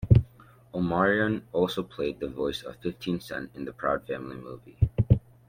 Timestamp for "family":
4.07-4.35